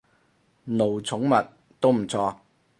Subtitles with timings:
[0.03, 0.09] 奴寵
[1.29, 1.47] 物，
[1.79, 2.35] 都唔錯